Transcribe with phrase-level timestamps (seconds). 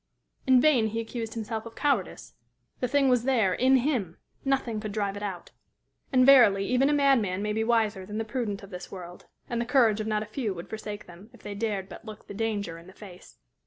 [0.47, 2.33] In vain he accused himself of cowardice
[2.79, 5.51] the thing was there in him nothing could drive it out.
[6.11, 9.61] And, verily, even a madman may be wiser than the prudent of this world; and
[9.61, 12.33] the courage of not a few would forsake them if they dared but look the
[12.33, 13.37] danger in the face.